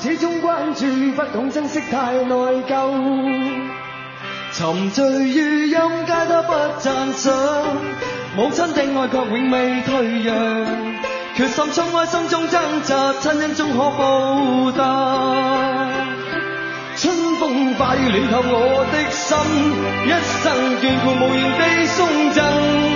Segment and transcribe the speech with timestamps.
[0.00, 2.92] 始终关注，不懂珍惜，太内疚。
[4.52, 7.32] 沉醉于音阶，他不赞赏。
[8.36, 10.34] 母亲的爱却永未退让，
[11.34, 14.82] 决心冲开心中挣扎，亲恩终可报答。
[16.96, 19.36] 春风化雨暖透我的心，
[20.06, 20.10] 一
[20.42, 20.44] 生
[20.80, 21.96] 眷顾无言地送
[22.32, 22.95] 赠。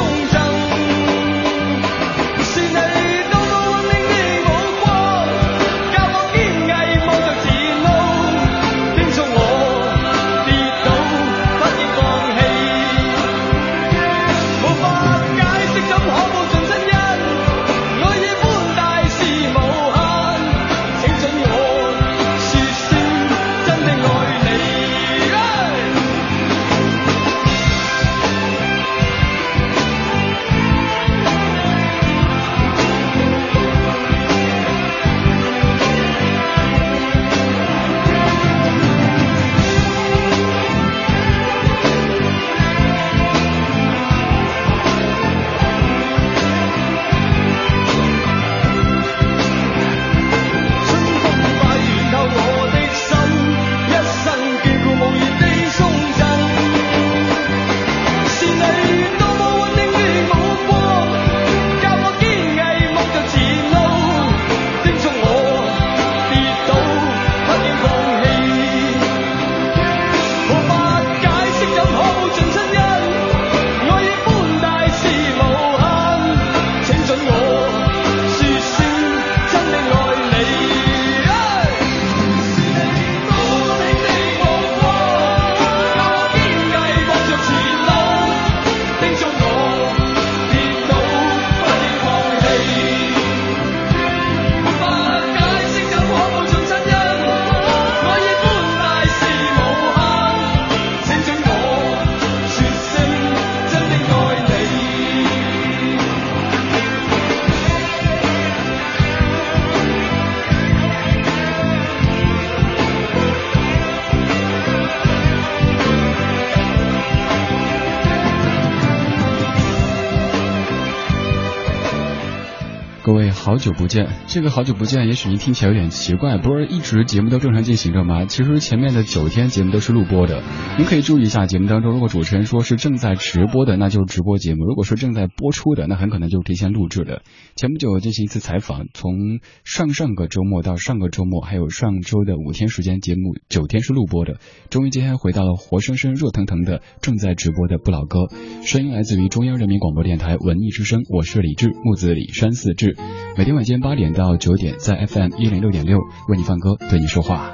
[123.11, 128.25] 各位好久不见，这个好久不见，也许您听起来有点奇怪，不是一直节目都正常进行着吗？
[128.25, 130.41] 其实前面的九天节目都是录播的，
[130.77, 137.21] 您可以注意一下节目当中，如果主持人说是正在直播的，那就是直播节目；如果说正在播出的，那很可能就是提前录制的。
[137.57, 144.37] 前不久进行一次采访，从上上个周末到上个周末，还有上周的五天时间，节目九天是录播的，
[144.69, 148.29] 终于今天回到了活生生、热腾腾的正在直播的不老歌，
[148.63, 152.95] 声音来自于中央人民广播电台文艺之声，我是李志，木子李山寺志。
[153.37, 157.51] 每天晚间八点到九点，在 FM 一零六点六为你放歌，对你说话。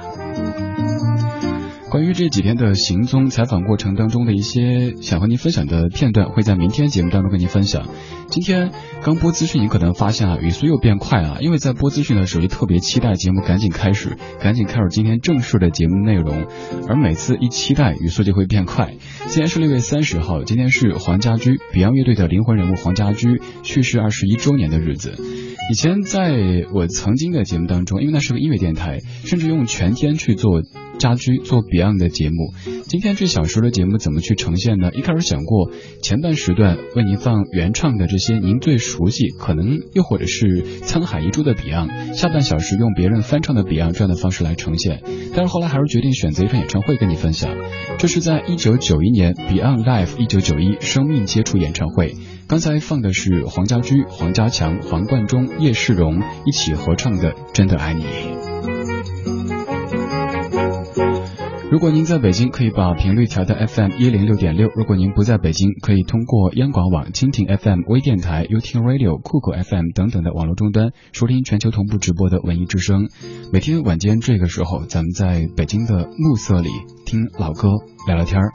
[1.90, 7.88] 关于这几天的行踪采访过程当中的一些想和您分享的片段，会在明天节目当中跟您分享。
[8.28, 16.46] 今天刚播资讯，你可能发现啊，语速又变快了，因为在播资讯的时候就特别期待节目赶紧开始，赶紧开始今天正式的节目内容。
[16.88, 18.92] 而每次一期待，语速就会变快。
[19.28, 25.14] 今天是六月三十号，今天是黄家驹，Beyond 乐队的灵魂人物黄家驹去世二十一周年的日子。
[25.70, 30.62] 以前在我曾经的节目当中，因为那是个音乐电台，甚至用全天去做
[30.98, 32.52] 家居做 Beyond 的节目。
[32.86, 34.90] 今天这小时的节目怎么去呈现呢？
[34.92, 35.70] 一开始想过
[36.02, 45.02] 前半时段为您放原唱的这些您最熟悉，可能又或者是沧海遗珠的 Beyond，下半小时用别人翻唱的 Beyond 这样的方式来呈现。
[45.34, 47.54] 但是后来还是决定选择一场演唱会跟你分享。
[47.98, 52.14] 这是在一九九一年 Beyond Live 一九九一生命接触演唱会。
[52.48, 58.04] 刚才放的是黄家驹、黄家强、黄贯中、叶世荣一起合唱的《真的爱你》。
[61.70, 73.10] 如果您在北京，可以把频率调到 FM 一零六点六；如果您不在北京，可以通过央广网、蜻蜓 FM、微电台、y o u t u b e Radio、酷狗 FM 等等的网络终端收听全球同步直播的文艺之声。
[73.52, 76.70] 每天晚间这个时候，咱们在北京的暮色里
[77.04, 77.68] 听老歌。
[78.08, 78.52] 聊聊天儿，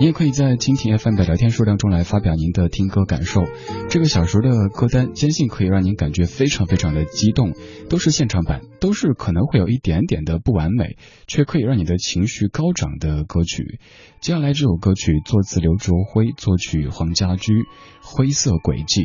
[0.00, 3.42] 你也可以在蜻蜓 FM 的聊天数量中来发表您的听歌感受。
[3.90, 7.52] 这个小时的歌单，坚信可以让您感觉非常非常的激动，
[7.90, 10.96] 都是现场版，都是可能会有一点点的不完美，
[11.26, 13.78] 却可以让你的情绪高涨的歌曲。
[14.20, 17.52] 接下来这首歌曲作词刘卓辉，作曲黄家驹，
[18.02, 19.02] 《灰色轨迹》。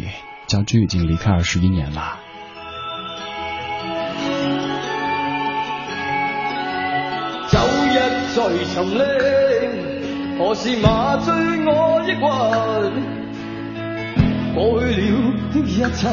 [0.48, 2.20] 家驹已经离开二十一年了。
[8.36, 9.39] 在沉溺，
[10.40, 11.34] 何时麻醉
[11.66, 12.22] 我抑郁？
[14.56, 16.08] 过去了的一切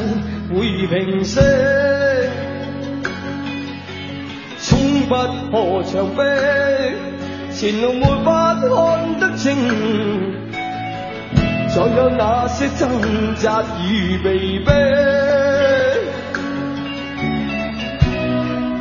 [0.50, 0.54] 会
[0.88, 1.38] 平息，
[4.60, 5.14] 冲不
[5.52, 6.18] 破墙壁，
[7.52, 8.68] 前路没法看
[9.20, 9.54] 得清，
[11.68, 12.90] 再有那些挣
[13.36, 14.66] 扎与被逼，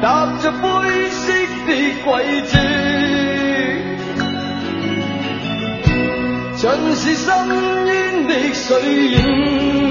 [0.02, 1.32] 踏着灰色
[1.68, 1.70] 的
[2.04, 3.15] 轨迹。
[6.66, 7.48] 尽是深
[7.86, 8.82] 渊的水
[9.12, 9.85] 影，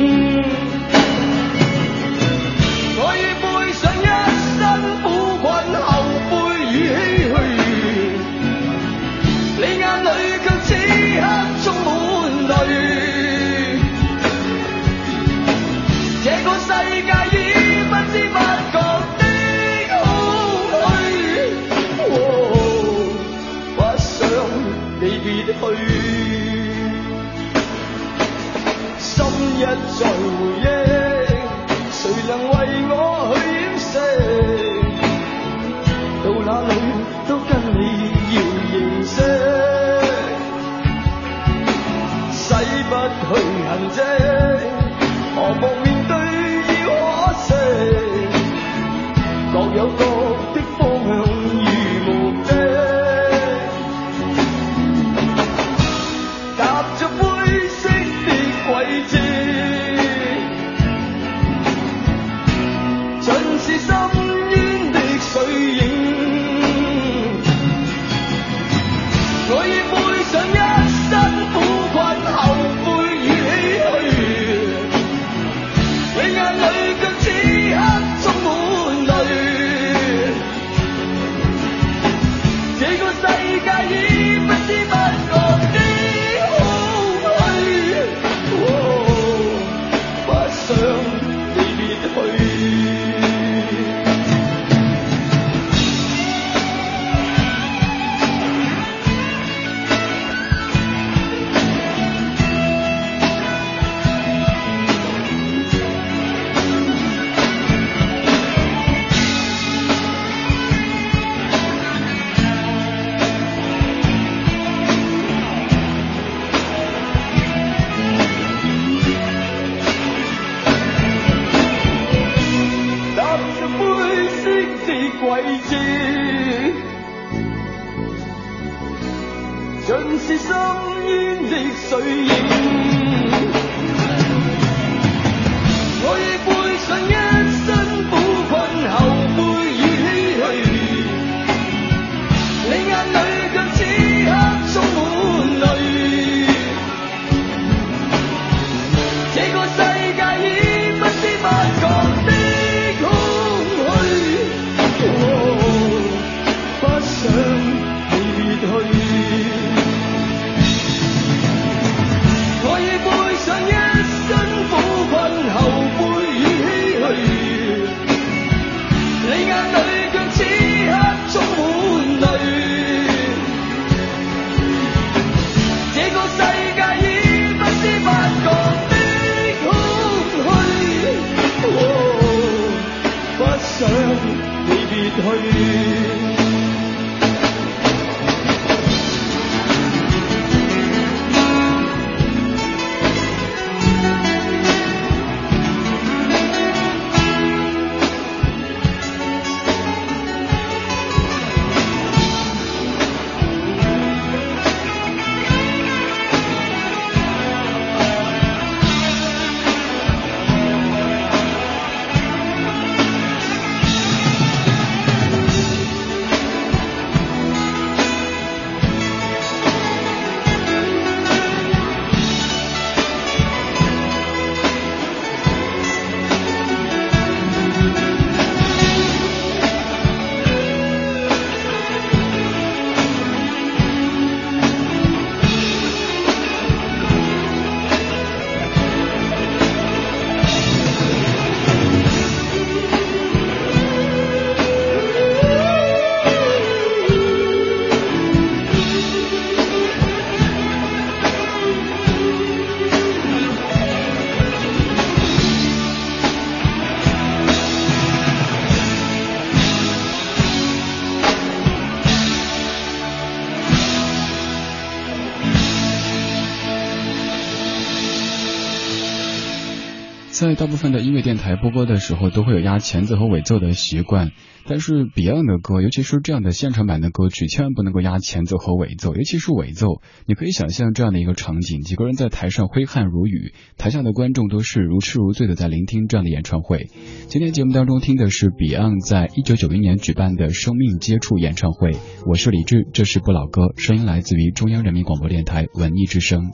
[270.45, 274.31] 在大部分的音乐电台播歌的时候，都会有压前奏和尾奏的习惯。
[274.67, 280.01] 但是 Beyond 的歌，尤其是这样的现场版的歌曲，千万不能够压前奏和尾奏，尤其是尾奏。
[280.27, 286.89] 你可以想象这样的一个场景：几个人在台上挥汗如雨，台下的观众都是如痴如醉的在聆听这样的演唱会。
[287.29, 291.93] 今天节目当中听的是 Beyond 在一九九零年举办的生命接触演唱会。
[292.27, 296.51] 我是李志，这是不老歌，声音来自于中央人民广播电台文艺之声。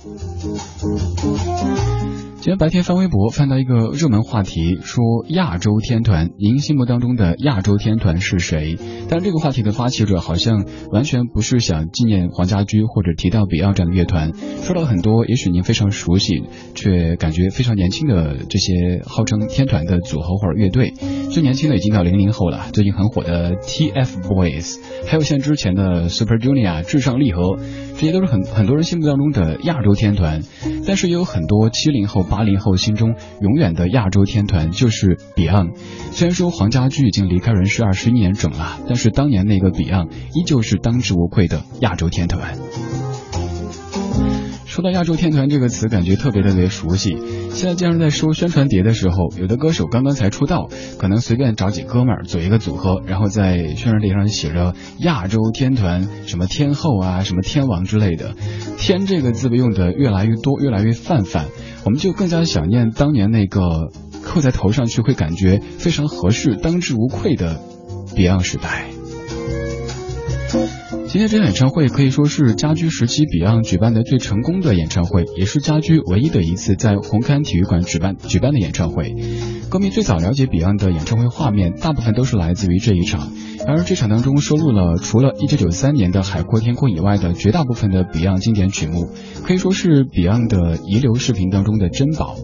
[2.41, 8.77] 今天白天翻微博，翻到一个热门话题，说亚洲天团，您心目当中的亚洲天团是谁？
[9.09, 14.33] 但这个话题的发起者好像完全不是想纪念黄家驹或者提到 Beyond 这样的乐团，
[14.65, 16.43] 说到很多，也许您非常熟悉，
[16.75, 20.95] 却感觉非常年轻的这些号称天团的组合或者乐队。
[21.31, 27.59] 最年轻的已经到零零后了，最近很火的 TFBOYS，还有像之前的 Super Junior、至上励合，
[28.01, 30.43] 这些都是很很多人心目当中的亚洲天团。
[30.87, 32.25] 但是也有很多七零后。
[32.31, 35.75] 八零后心中永远的亚洲天团就是 Beyond。
[36.13, 42.57] 虽然说黄家驹已经离开人世二十一年整了，但是当年那个 Beyond 依旧是当之无愧的亚洲天团。
[44.71, 47.19] 说到亚洲天团这个词，感觉特别特别熟悉。
[47.51, 58.37] 现在经常在收宣传碟的时候，有的歌手刚刚才出道，可能随便找几哥们儿组一个组合，然后在宣传碟上写着亚洲天团，什么天后啊，什么天王之类的。
[58.79, 61.47] 天这个字被用的越来越多，越来越泛泛，
[61.85, 63.91] 我们就更加想念当年那个
[64.23, 67.61] 扣在头上去会感觉非常合适、当之无愧的
[68.15, 68.85] Beyond 时代。
[71.13, 79.17] 今天这场演唱会可以说是家居时期 Beyond 举办的最成功的演唱会，也是家居唯一的一次在红磡体育馆举办举办的演唱会。
[79.69, 83.33] 歌迷最早了解 Beyond 的演唱会画面，大部分都是来自于这一场。
[83.67, 89.09] 而这场当中收录了除了1993年的《海阔天空》以外的绝大部分的 Beyond 经典曲目，
[89.43, 92.37] 可以说是 Beyond 的遗留视频当中的珍宝。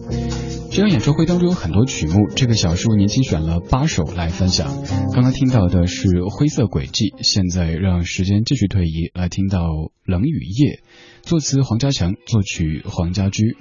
[0.77, 4.67] 这场演唱会当中有很多曲目，这个小时为您精选了八首来分享。
[5.11, 9.69] 刚刚听到的是《灰色轨迹》，现在让时间继续推移，来听到
[10.05, 10.81] 《冷雨夜》，
[11.27, 13.57] 作词黄家强，作曲黄家驹。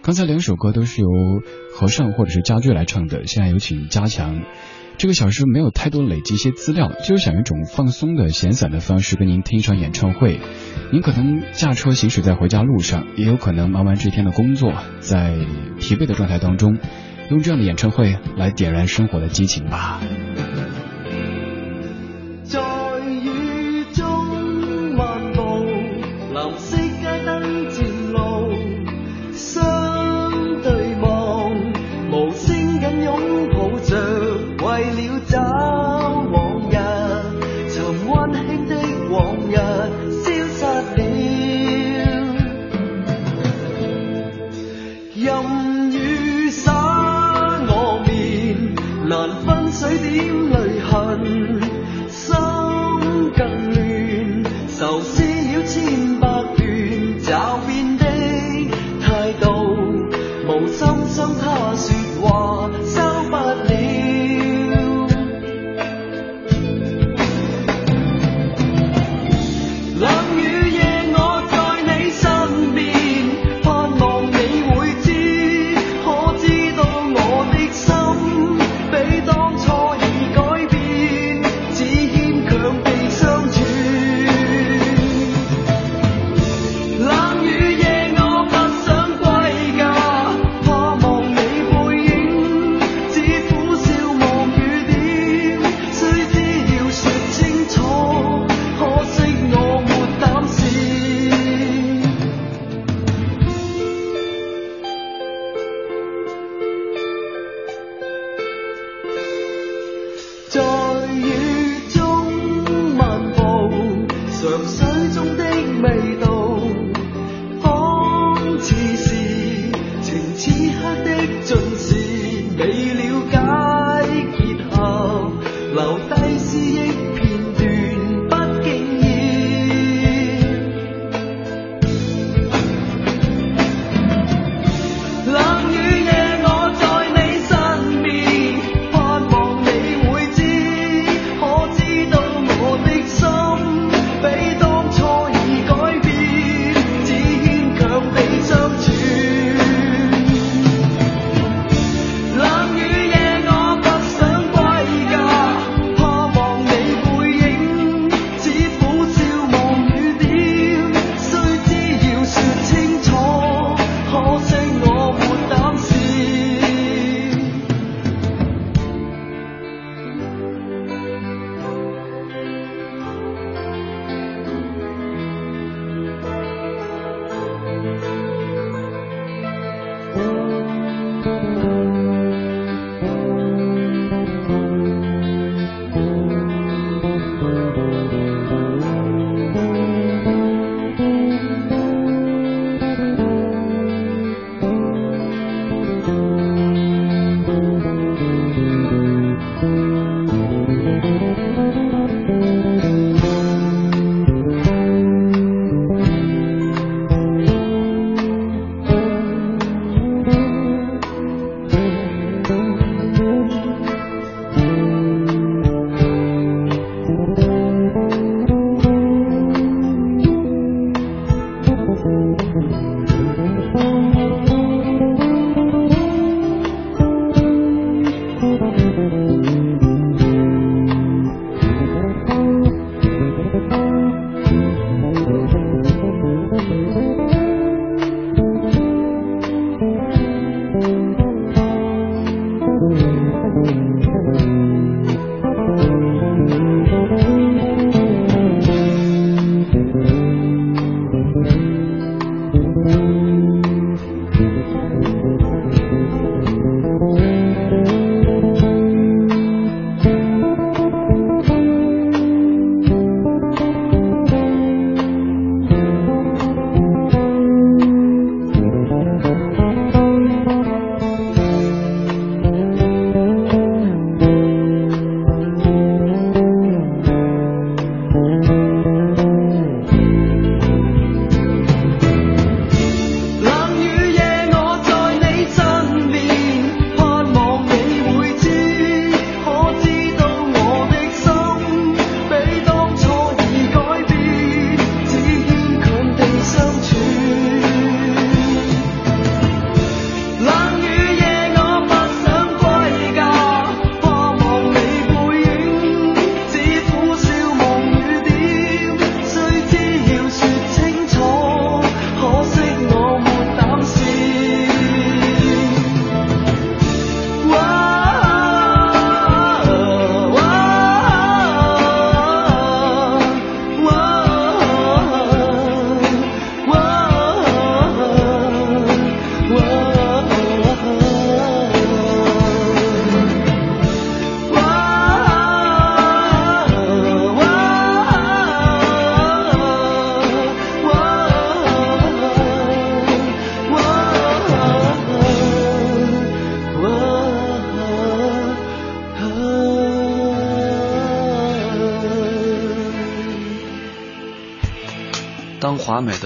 [0.00, 1.08] 刚才两首歌都是由
[1.74, 4.40] 和尚或者是家驹来唱的，现在有请加强。
[5.00, 10.38] 这个小时没有太多累积一些资料，就是想一种放松的、闲散的方式跟您听一场演唱会。
[10.92, 15.38] 您可能驾车行驶在回家路上，也有可能忙完这一天的工作，在
[15.78, 16.76] 疲惫的状态当中，
[17.30, 20.02] 用这样的演唱会来点燃生活的激情吧。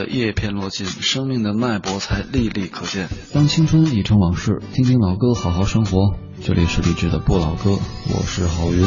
[0.06, 3.08] 叶片落尽，生命的脉搏才历历可见。
[3.32, 6.16] 当青春已成往事，听听老歌，好好生活。
[6.42, 8.84] 这里是励志的不老歌，我是郝云。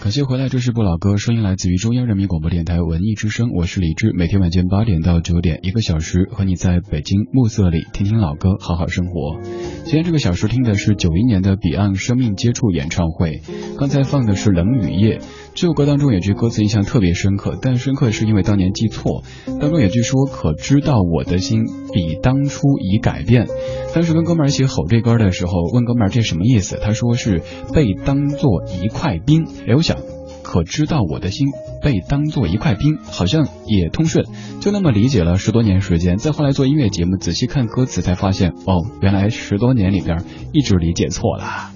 [0.00, 9.40] 感谢回来，这是不老歌，声音来自于中央人民广播电台文艺之声，我是李志，每天晚间八点到九点，一个小时和你在北京暮色里听听老歌，好好生活。
[9.84, 13.42] 今天这个小时听的是九一年的彼岸生命接触演唱会，
[13.76, 15.20] 刚才放的是冷雨夜。
[15.60, 19.24] 这首歌当中有句歌词印象特别深刻，但深刻是因为当年记错。
[19.60, 23.48] 当中有句说：“可知道我的心比当初已改变。”
[23.92, 26.78] 当时跟哥们儿一起吼这歌的时候，问哥们儿这什么意思？
[26.80, 27.42] 他说是
[27.74, 29.48] 被当做一块冰。
[29.66, 29.96] 哎，我想，
[30.44, 31.48] 可知道我的心
[31.82, 34.26] 被当做一块冰，好像也通顺，
[34.60, 36.18] 就那么理解了十多年时间。
[36.18, 41.72] 再后来做音乐节目，仔细看歌词才发现，哦，原来十多年里边一直理解错了。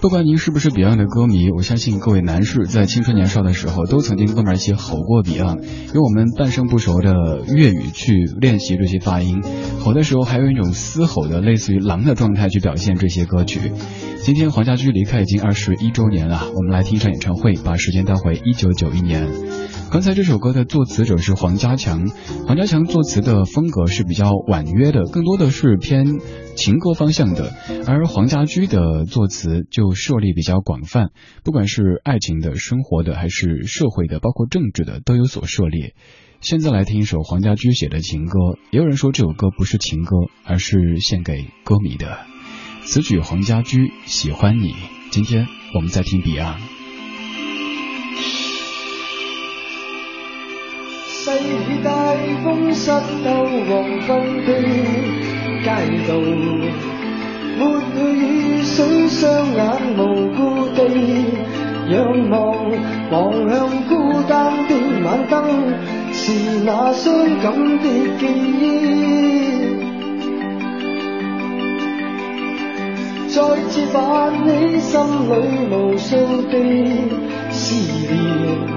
[0.00, 9.42] 不管您是不是 Beyond 的歌迷，我相信各位男士在青春年少的时候都曾经跟哥们一起吼过 Beyond，用我们半生不熟的粤语去练习这些发音，
[9.84, 13.72] 吼的时候还有一种嘶吼的类似于狼的状态去表现这些歌曲。
[14.22, 19.28] 今天黄家驹离开已经二十一周年了，我们来听一场演唱会，把时间带回一九九一年。
[19.90, 22.06] 刚才这首歌的作词者是黄家强，
[22.46, 26.20] 黄家强作词的风格是比较婉约的，更多的是偏
[26.54, 27.52] 情歌方向的，
[27.88, 31.10] 而黄家驹的作词就涉猎比较广泛，
[31.42, 35.94] 不管是爱情的、生活的，还是社会的，包括政治的，都有所涉猎。
[36.40, 38.38] 现在来听一首黄家驹写的情歌，
[38.70, 42.20] 也有人说这首歌不是情歌，而是献给歌迷的。
[42.84, 44.72] 此曲黄家驹喜欢你。
[45.10, 46.79] 今天我们在听彼岸。
[51.22, 51.90] 细雨大
[52.42, 53.28] 风湿透
[53.68, 53.70] 黄
[54.06, 54.08] 昏
[54.46, 54.48] 的
[55.62, 55.68] 街
[56.08, 56.10] 道，
[57.58, 57.60] 抹
[57.92, 59.60] 去雨水，双眼
[59.98, 60.00] 无
[60.34, 60.38] 辜
[60.74, 60.78] 地
[61.90, 61.94] 仰
[62.30, 62.40] 望，
[63.10, 63.14] 望
[63.50, 63.92] 向孤
[64.26, 64.70] 单的
[65.04, 65.36] 晚灯，
[66.14, 66.32] 是
[66.64, 67.84] 那伤感的
[68.18, 68.22] 记
[68.58, 68.64] 忆，
[73.28, 73.36] 再
[73.68, 75.30] 次泛起心里
[75.70, 76.16] 无数
[76.50, 76.54] 的
[77.50, 77.74] 思
[78.10, 78.69] 念。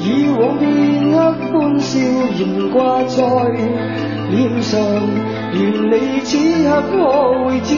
[0.00, 1.16] 以往片刻
[1.52, 1.98] 欢笑
[2.38, 3.16] 仍挂在
[4.30, 4.78] 脸上，
[5.52, 5.58] 愿
[5.90, 6.28] 你此
[6.64, 6.94] 刻可
[7.44, 7.70] 会知，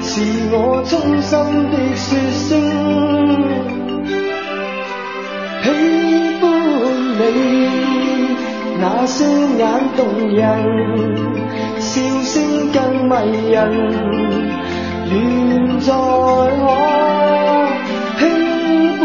[0.00, 0.10] 是
[0.52, 1.30] 我衷心
[1.70, 2.50] 的说声
[5.62, 5.66] 喜
[6.40, 6.42] 欢
[7.18, 7.20] 你。
[8.80, 9.18] 那双
[9.58, 9.60] 眼
[9.96, 10.40] 动人，
[11.78, 11.90] 笑
[12.22, 12.32] 声
[12.72, 12.78] 更
[13.08, 13.12] 迷
[13.50, 13.60] 人，
[15.10, 15.12] 愿
[15.80, 15.88] 再
[16.58, 16.62] 可
[18.18, 18.20] 轻
[18.98, 19.00] 抚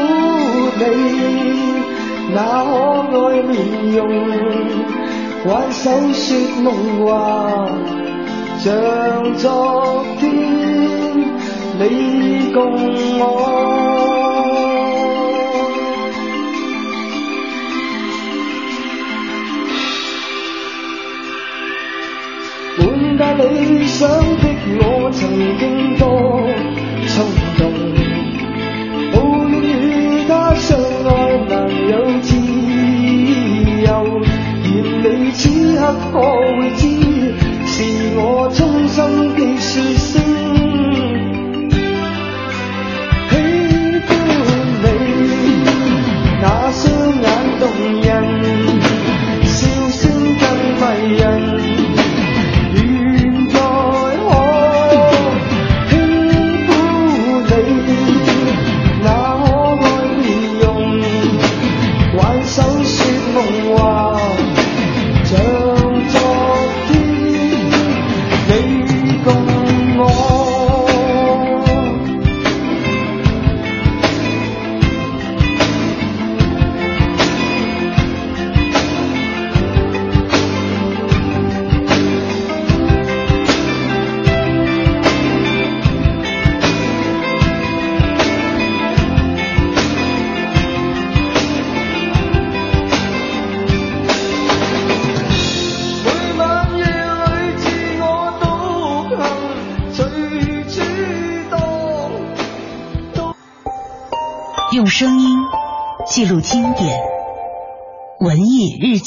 [0.79, 1.66] 你。
[2.33, 2.63] 那
[3.09, 4.07] 可爱面容，
[5.45, 7.69] 挽手说梦话，
[8.59, 8.73] 像
[9.35, 10.25] 昨天
[11.79, 12.59] 你共
[13.19, 13.21] 我。
[22.79, 24.43] 满带理想的
[24.79, 25.17] 我，曾
[25.57, 26.41] 经多
[36.17, 36.87] 刻可会知，
[37.67, 40.26] 是我衷心的说声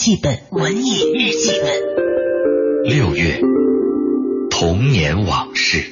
[0.01, 2.85] 记本，文艺日记本。
[2.85, 3.39] 六月，
[4.51, 5.85] 童年往事。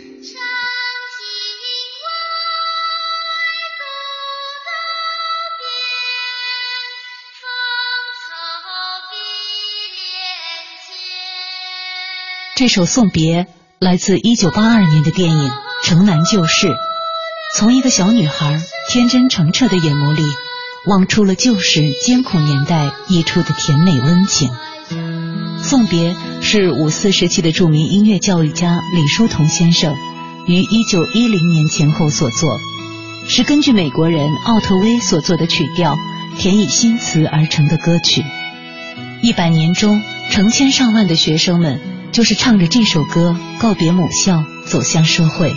[12.57, 13.47] 这首送别
[13.79, 15.51] 来自一九八二年的电影
[15.85, 16.68] 《城南旧事》，
[17.55, 20.23] 从一个小女孩天真澄澈的眼眸里。
[20.88, 24.51] 望出了旧时艰苦年代溢出的甜美温情。
[25.62, 29.94] 送别是五四时期的著名音乐教育家李叔同先生
[30.46, 32.59] 于一九一零年前后所作，
[33.29, 35.96] 是根据美国人奥特威所作的曲调
[36.38, 38.22] 填以新词而成的歌曲。
[39.20, 41.81] 一百年中，成千上万的学生们
[42.12, 45.53] 就是唱着这首歌告别母校，走向社会。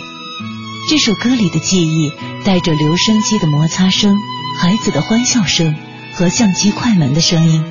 [0.90, 2.12] 这首歌里的记忆
[2.44, 4.14] 带着留声机的摩擦声、
[4.58, 5.74] 孩子的欢笑声
[6.14, 7.64] 和相机快门的声音。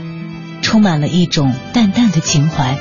[0.61, 2.77] 充满了一种淡淡的情怀，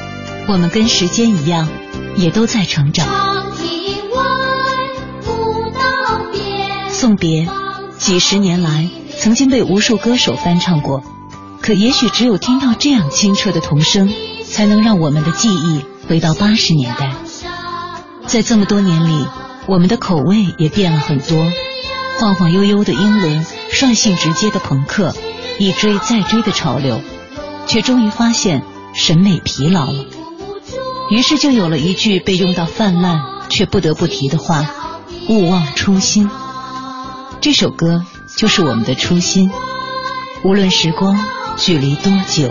[0.47, 1.69] 我们跟时间一样，
[2.17, 3.09] 也都在成长。
[6.91, 7.49] 送别，
[7.97, 8.87] 几十年来
[9.19, 11.03] 曾经被无数歌手翻唱过，
[11.63, 14.13] 可也许只有听到这样清澈的童声，
[14.47, 17.15] 才能让我们的记忆回到八十年代。
[18.27, 19.27] 在这么多年里，
[19.67, 21.39] 我们的口味也变了很多，
[22.21, 25.15] 晃晃悠悠的英伦，率性直接的朋克，
[25.59, 27.01] 一追再追的潮流。
[27.67, 30.05] 却终于发现审美疲劳了，
[31.09, 34.67] 于是就有了一句被用到泛滥却不得不提的话：
[35.29, 36.29] 勿忘初心。
[37.41, 38.05] 这首歌
[38.37, 39.53] 就是我们的初心，
[40.43, 41.17] 无论时光
[41.59, 42.51] 距离多久。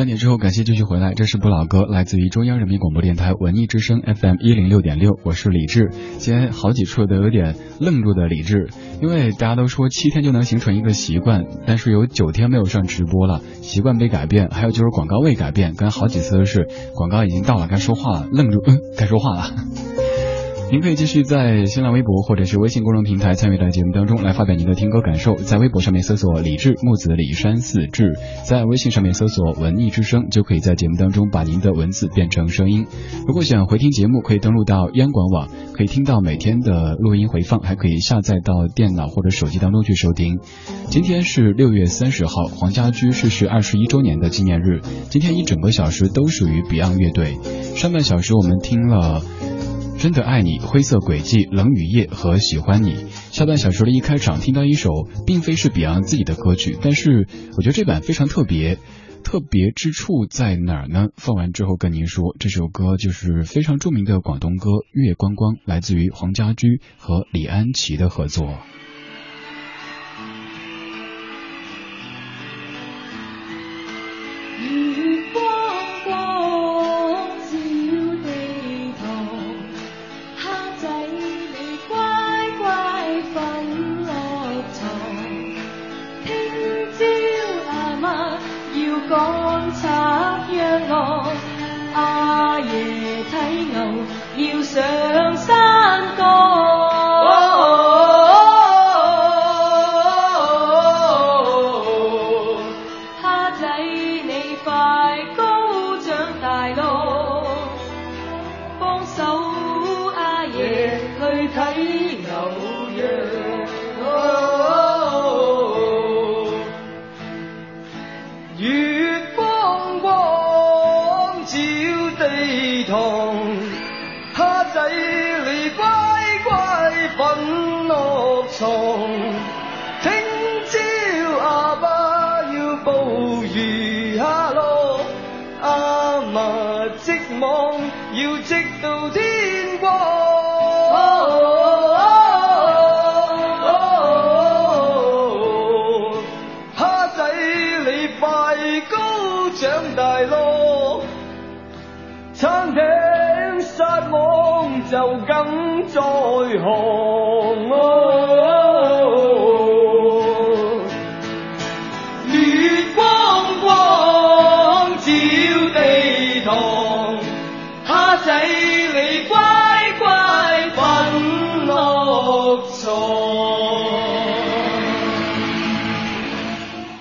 [0.00, 1.12] 半点之后，感谢继续回来。
[1.12, 5.20] 这是不老歌，来自于中央人民广播电台文艺之声 FM 一零六点六。
[5.24, 8.70] 我是李志，今天好几处都有点愣住的李志，
[9.02, 19.50] 因为大家都说七天就能形成一个习惯，但是有九天没有上直播了，习惯被改变，还有就是广告未改变，跟好几次都是广告已经到了，该说话了，愣住，嗯，该说话了。
[20.70, 28.12] 您可以继续在新浪微博或者是微信公众平台参与到节目当中来发表您的听歌感受，在微博上面搜索李志木子李山四志，
[28.46, 32.86] 在微信上面搜索文艺之声，就可以在节目当中把您的文字变成声音。
[33.26, 40.38] 如果想回听节目，可以登录到央广网，可以听到每天的录音回放，还可以下载到电脑或者手机当中去收听。
[40.88, 44.82] 今天是六月三十号，黄家驹逝世二十一周年的纪念日。
[45.08, 47.38] 今天一整个小时都属于 Beyond 乐队。
[47.74, 49.20] 上半小时我们听了。
[50.00, 53.04] 真的爱你，灰色轨迹，冷雨夜和喜欢你。
[53.10, 54.88] 下半小时的一开场听到一首，
[55.26, 58.78] 并非是 Beyond 自己的歌曲，但是我觉得这版非常特别。
[59.22, 61.08] 特别之处在哪儿呢？
[61.16, 68.54] 放完之后跟您说，这首歌就是非常著名的广东歌《月光光》，来自于黄家驹和李安琪的合作。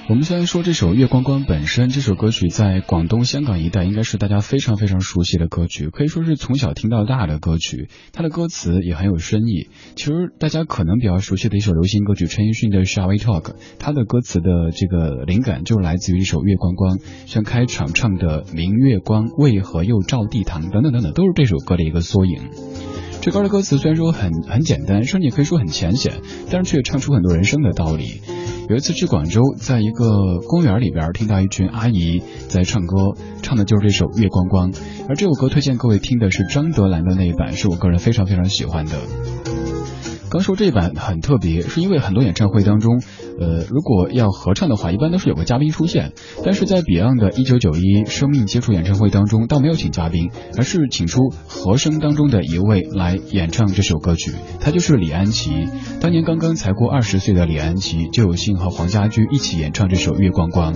[0.10, 1.90] 我们先来说这首《月光光》本身。
[1.90, 7.90] 这首歌曲在广东、香港一带应该是大家非常非常熟悉的歌曲，可以说是从小听到大的歌曲。
[8.12, 9.70] 它的歌词也很有深意。
[9.96, 13.52] 其实大家可能比较熟悉的一首流行歌曲，陈奕迅的《Shall We Talk》。
[13.78, 22.50] 它的歌词的这个灵感就来自于这首《月光光》，像开场唱的《明月光为何又照地堂》等等等等，都是这首歌的一个缩影。
[23.22, 28.22] 这歌的歌词虽然说很很简单，甚至可以说很浅显，但是却唱出很多人生的道理。
[28.70, 32.96] 有一次去广州，在一个公园里边听到一群阿姨在唱歌，
[33.42, 34.72] 唱的就是这首《月光光》，
[35.08, 39.00] 而这首歌推荐各位听的是张德兰的那一版，是我个人非常非常喜欢的。
[40.30, 43.02] 刚说这一版很特别，是因为很多演唱会当中，
[43.40, 46.12] 呃，如果要合唱的话，一般都是有个嘉宾出现。
[46.44, 55.68] 但是在 Beyond 的1991生命接触演唱会当中，倒没有请嘉宾，而是请出和声当中的一位来演唱这首歌曲，他就是李安琪。
[56.02, 60.74] 当年刚刚才过二十岁的李安琪，就有幸和黄家驹一起演唱这首《月光光》。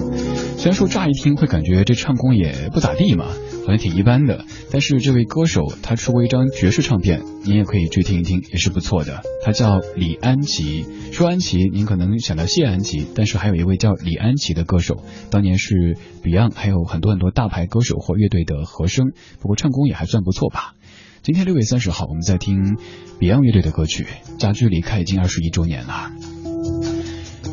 [0.58, 3.26] 虽然说乍一听会感觉这唱功也不咋地嘛。
[3.66, 9.22] 好像挺一般的，但是这位歌手他出过一张爵士唱片，您也可以去听一听，也是不错的。
[9.44, 20.74] 他叫李安琪，说安琪，您可能想到谢安琪，但是还有一位叫李安琪的歌手，当年是 Beyond 还有很多很多大牌歌手或乐队的和声，不过唱功也还算不错吧。
[21.22, 22.76] 今天六月三十号，我们在听
[23.20, 24.06] Beyond 乐队的歌曲，
[24.40, 26.12] 家驹离开已经二十一周年了。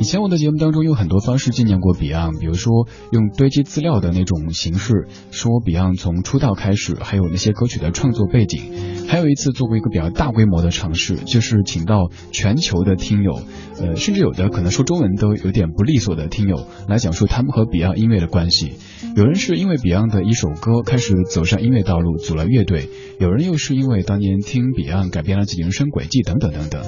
[0.01, 8.63] 以前我的节目当中用很多方式纪念过 Beyond，比如说用堆积资料的那种形式说 Beyond 从出道开始，还有那些歌曲的创作背景。
[9.07, 13.43] 还有一次做过一个比较大规模的尝试，就是请到全球的听友，
[13.79, 18.77] 呃，甚至有的可能说中文都有点不利索的听友来讲述他们和 Beyond 音乐的关系。
[19.17, 26.85] 有人是因为 Beyond 的一首歌开始走上音乐道路，组了乐队；有人又是因为当年听 Beyond 改变了自己人生轨迹，等等等等。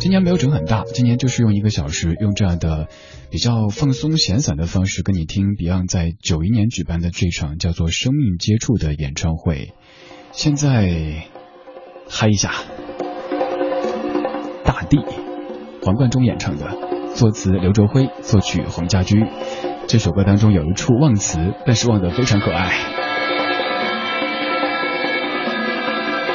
[0.00, 2.88] 今年没有整很大，今年就是用一个小时，用这样的
[3.30, 9.72] 比较放松闲散的方式跟你听 Beyond 在九一年举办的这场叫做《生命接触》的演唱会。
[10.32, 11.24] 现在
[12.08, 12.52] 嗨一下，
[14.64, 14.98] 大地，
[15.82, 16.76] 黄贯中演唱的，
[17.14, 19.16] 作词刘卓辉，作曲黄家驹。
[19.86, 22.72] 这首歌当中有一处忘词，但是忘得非常可爱。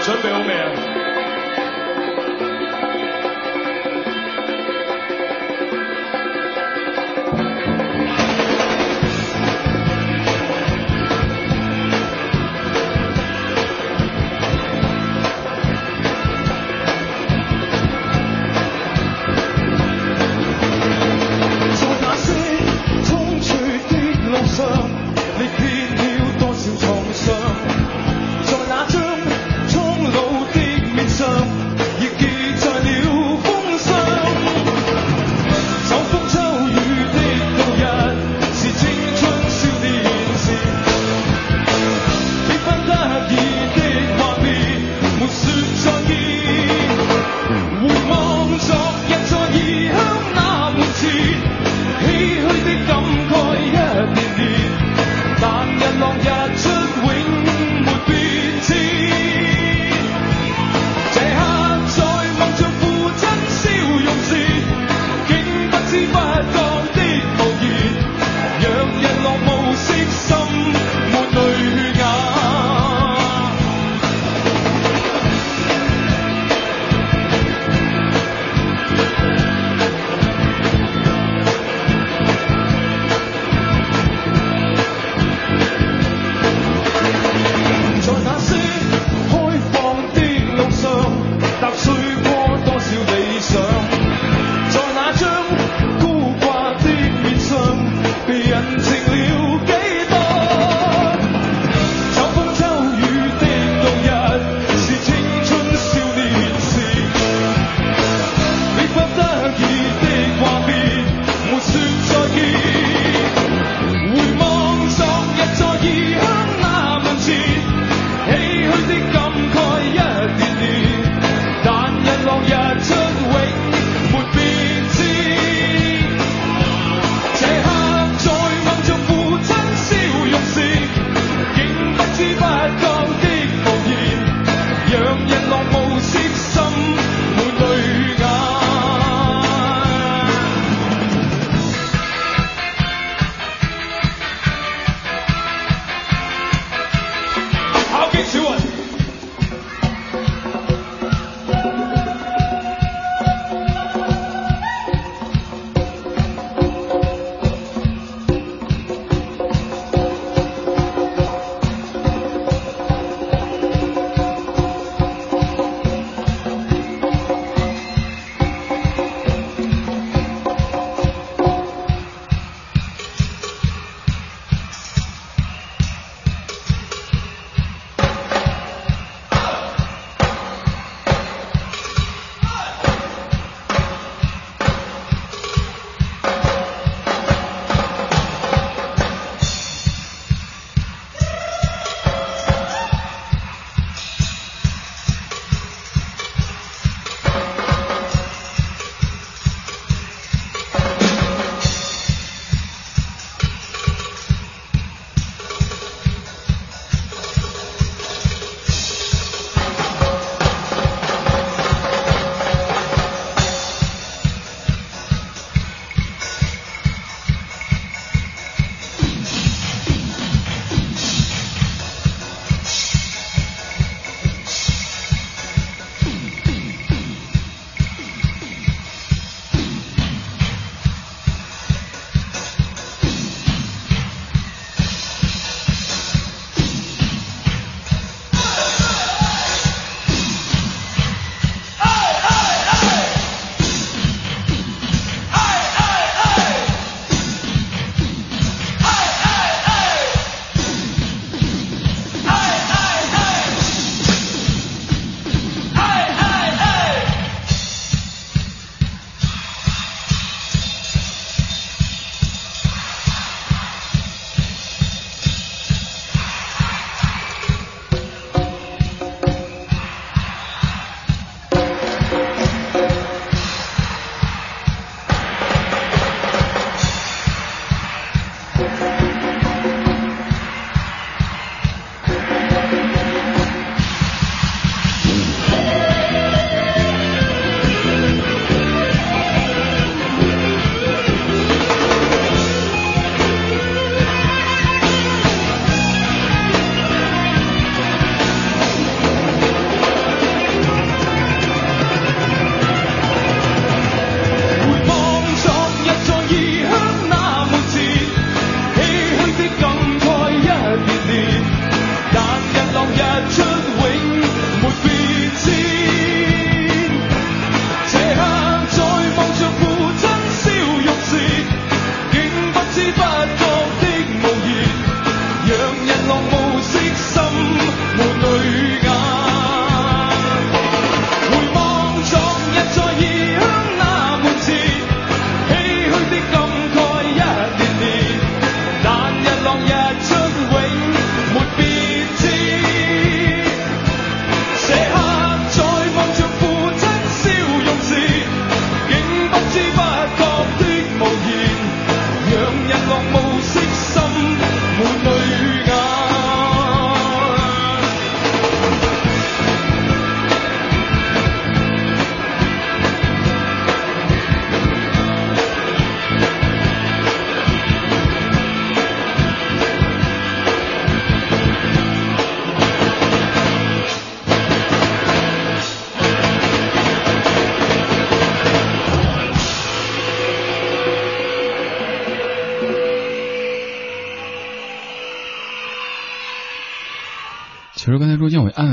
[0.01, 0.98] 准备好未啊？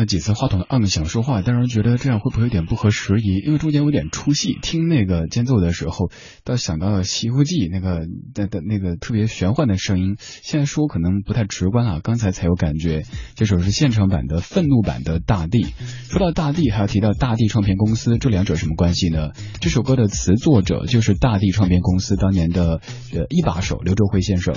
[0.07, 3.43] 几次话筒的按钮想说话，但是觉得这样会不会有点不合时宜？
[3.45, 6.11] 因为中间有点出戏，听那个间奏的时候，
[6.45, 10.17] 倒想到了《西游记》那个的的那个特别玄幻的声音。
[10.19, 13.03] 现在说可能不太直观啊，刚才才有感觉。
[13.35, 15.63] 这首是现场版的愤怒版的《大地》。
[16.11, 19.31] 说到大地，还要提到大地唱片公司，这两者什么关系呢？
[19.61, 22.81] 这首歌的词作者就是大地唱片公司当年的
[23.13, 24.55] 呃一把手刘卓辉先生。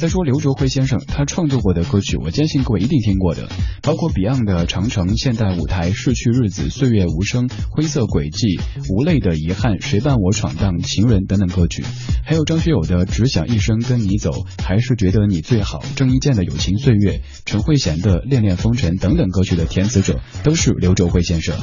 [0.00, 3.48] 再说刘卓辉先生，他创作过的歌曲，我坚信各位一定听过的。
[3.82, 11.82] 包括 Beyond 的《长城》、现代舞台、逝去日子、岁月无声、灰色轨迹、无泪的遗憾、谁伴我闯荡、情人等等歌曲，
[12.26, 14.30] 还有张学友的《只想一生跟你走》，
[14.62, 17.12] 还是觉得你最好，郑伊健的《友情岁月》，
[17.46, 21.56] 陈慧娴的《恋恋风尘》等等歌曲的填词者都是刘卓辉先生。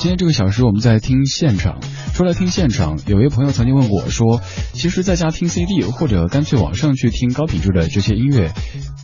[0.00, 1.78] 今天这个小时我们在听现场。
[2.14, 4.42] 说来听现场，有一位朋友曾经问过我说，
[4.74, 8.52] 其实在家听 CD 或者干脆网上去听高品质的这些音乐，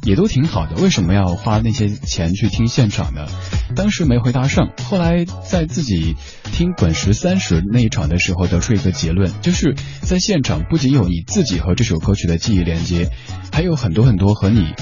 [0.06, 3.26] 也都挺好的，为什么要花那些钱去听现场呢？
[3.74, 13.10] 当时没回答上，后来在自己听滚石三十那一场的时候，得出一个结论，就是在现场不仅有你自己和这首歌曲的记忆连接，
[13.52, 14.74] 还有很多很多和你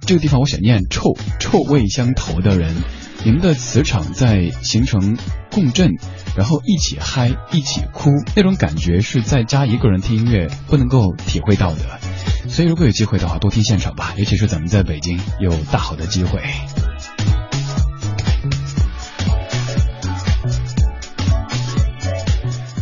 [0.00, 2.74] 这个地方我想念臭臭味相投的人。
[3.22, 5.18] 你们的磁场在形成
[5.50, 5.90] 共振，
[6.34, 12.09] 然后一起嗨，一起哭，那种感觉是在家一个人听音乐不能够体会到的。
[12.48, 16.40] 所以如果有机会的话，多听现场吧，尤其是咱们在北京有大好的机会。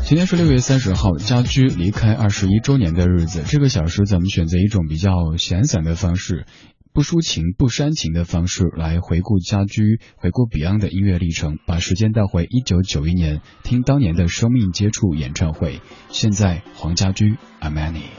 [0.05, 3.45] 今天是六月三十号，家居离开二十一周年的日子。
[3.47, 6.47] 这个小时，咱们选择一种比较闲散的方式。
[6.95, 15.81] 不抒情不煽情的方式来回顾家居，回顾 Beyond 的音乐历程，把时间带回一九九一年，听当年的生命接触演唱会。
[16.09, 18.18] 现在黄家驹，I'm Annie。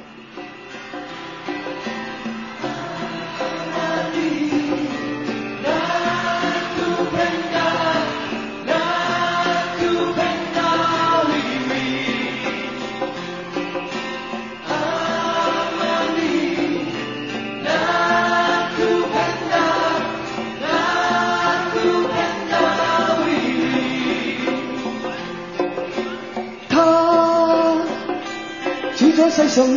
[29.28, 29.76] 世上一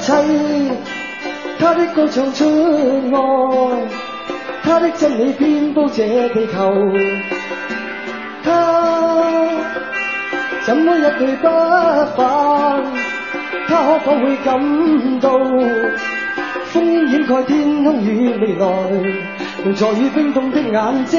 [0.00, 0.12] 切，
[1.58, 2.44] 他的歌唱出
[3.12, 3.16] 爱，
[4.62, 6.72] 他的真理遍布这地球。
[8.42, 8.50] 他
[10.64, 11.46] 怎么一去不
[12.16, 12.84] 返？
[13.68, 15.30] 他可否会感到
[16.72, 18.64] 烽烟掩盖天空与未来？
[19.64, 21.14] 用在雨冰冻的眼睛，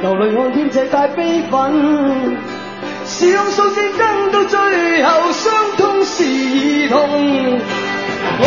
[0.00, 2.53] 流泪看天际带悲愤。
[3.16, 4.58] 是用数字跟到最
[5.04, 7.60] 后，伤痛是儿童。
[8.36, 8.44] 我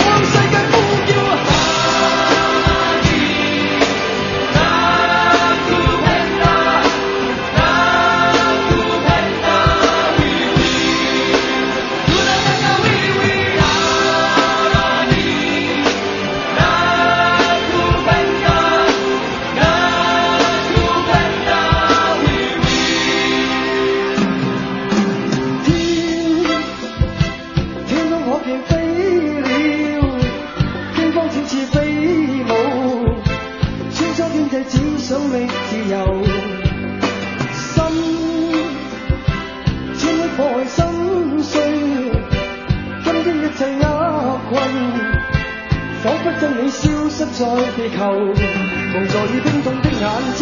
[47.17, 47.45] 失在
[47.75, 50.05] 地球，望在已冰冻的眼
[50.35, 50.39] 睛，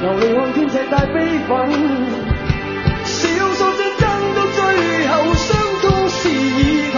[0.00, 1.16] 流泪看天际带悲
[1.46, 1.50] 愤，
[3.04, 3.12] 少
[3.52, 4.58] 数只争到最
[5.06, 5.46] 后，伤
[5.82, 6.32] 痛是儿
[6.94, 6.96] 童，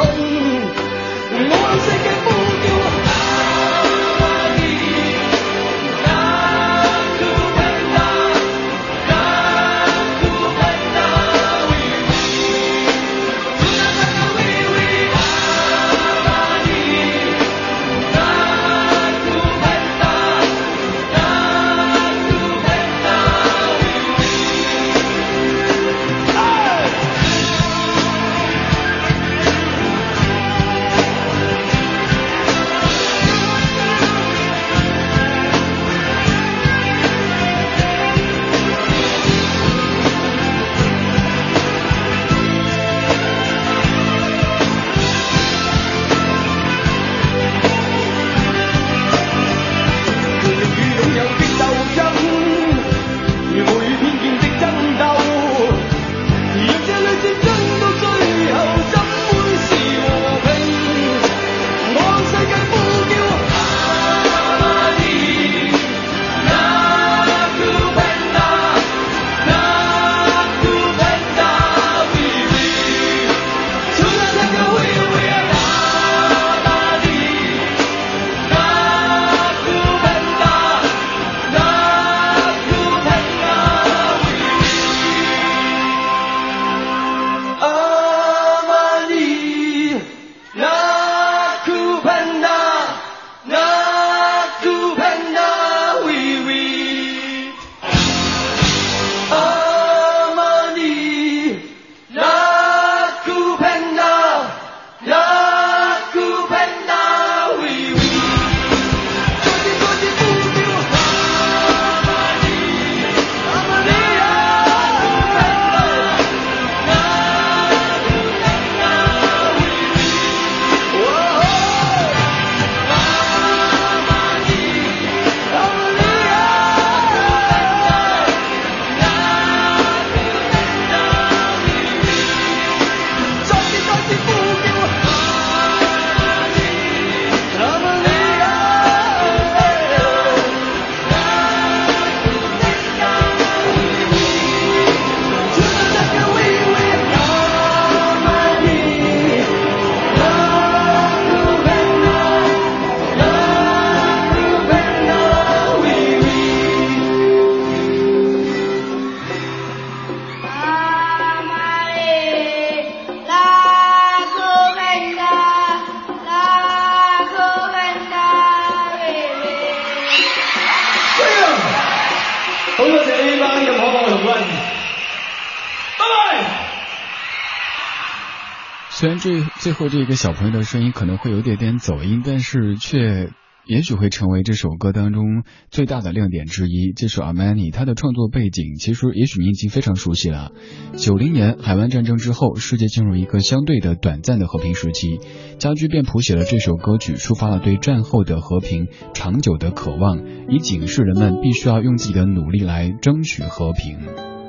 [179.70, 183.30] 最后这个小朋友的声音可能会有点点走音，但是却。
[183.66, 186.92] 也许会成为这首歌当中最大的亮点之一。
[186.96, 190.50] 这首《Armani，》，它的创作背景其实也许您已经非常熟悉了。
[190.96, 195.20] 九零年海湾战争之后，世界进入一个相对的短暂的和平时期，
[195.58, 200.18] 家驹便谱写了这首歌曲，抒发了对战后的和平长久的渴望，
[200.48, 204.39] 以警示人们必须要用自己的努力来争取和平。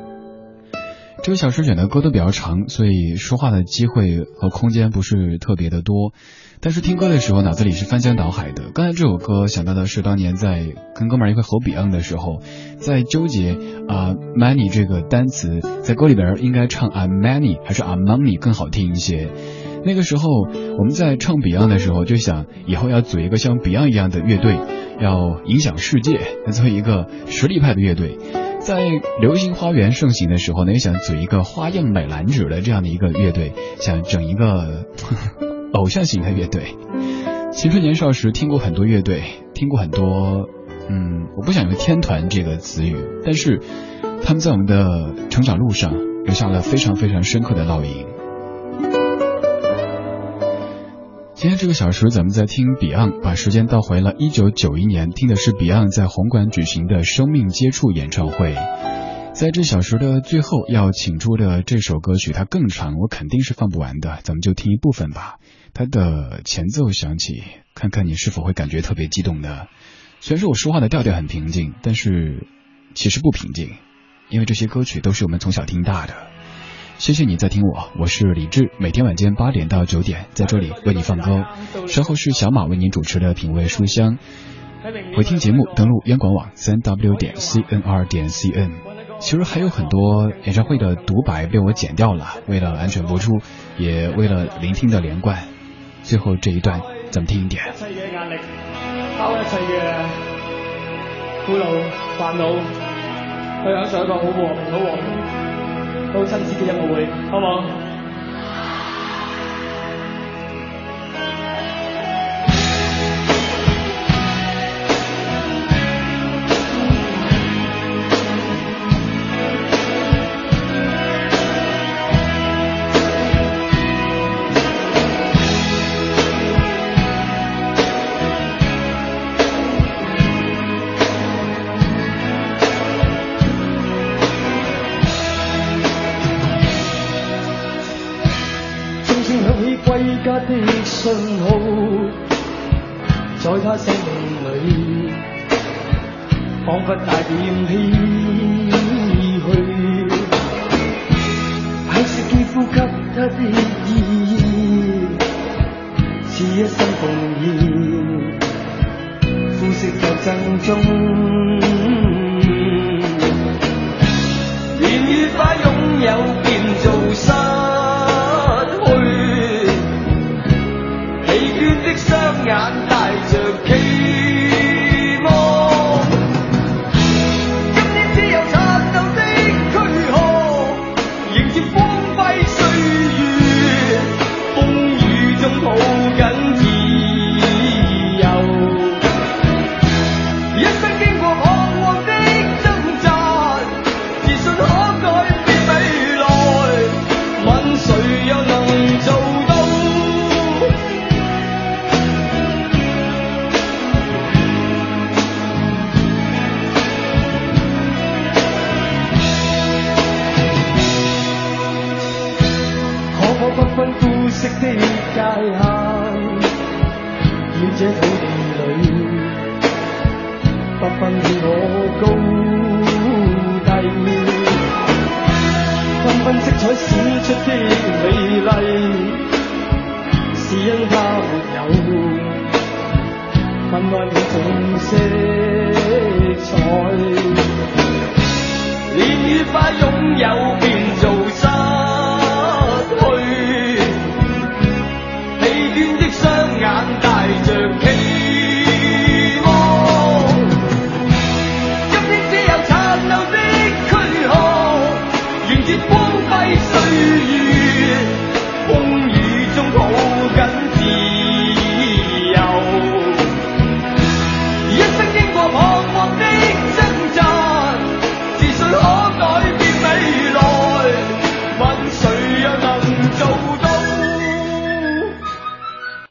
[1.24, 6.14] 这个小时选的歌都比较长，所以说话的机会和空间不是特别的多。
[6.62, 8.72] 但是听歌的时候，脑子里是翻江倒海的。
[8.74, 12.42] 刚才这首歌想到的是当年在跟哥们儿一块吼 Beyond 的时候，
[12.80, 13.52] 在纠结
[13.88, 19.30] 啊 money 这个单词在歌里边应该唱 a money 还是 a money 更好听一些。
[19.86, 20.28] 那个时候
[20.80, 24.58] 我们在唱 Beyond 的时候，就想以后要组一个像 Beyond 一样的乐队，
[25.00, 28.18] 要影响世界，要做一个实力派的乐队。
[28.64, 28.82] 在
[29.20, 34.86] 流星花园盛行的时候呢，也想组一个花样美男子的这样的一个乐队，想整一个。
[35.74, 36.76] 偶像型的乐队，
[37.54, 40.50] 青春年少时听过很多乐队，听过很多，
[40.90, 43.62] 嗯，我不想用天团这个词语，但是
[44.22, 45.94] 他们在我们的成长路上
[46.26, 48.06] 留下了非常非常深刻的烙印。
[51.42, 58.54] 今天这个小时咱们在听 Beyond，把时间倒回了一九九一年，听的是 Beyond 在红馆举行的生命接触演唱会。
[59.34, 65.40] 在这小时的最后要请出的这首歌曲，它更长，我肯定是放不完的，咱们就听一部分吧。
[65.74, 67.42] 它的前奏响起，
[67.74, 69.68] 看看你是否会感觉特别激动的。
[70.20, 72.46] 虽然说我说话的调调很平静，但是
[72.94, 73.72] 其实不平静，
[74.30, 76.14] 因为这些歌曲都是我们从小听大的。
[77.02, 81.46] 谢谢你在听我，我是李志，每天晚间八点到九点在这里为你放歌。
[81.88, 84.20] 稍后是小马为您主持的品味书香。
[85.18, 88.74] 回听节目，登录央广网三 w 点 cnr 点 cn。
[89.18, 93.40] 其实还有很多演唱会的独白被我剪掉了，为了安全播出，
[93.80, 95.40] 也为了聆听的连贯。
[96.04, 97.64] 最后这一段，咱们听一点。
[99.18, 100.06] 包一切嘅
[101.48, 101.66] 苦惱、
[102.20, 102.60] 煩惱，
[103.64, 105.41] 去享受一個好和平、好和平、
[106.14, 107.81] 都亲自的音乐会，好冇。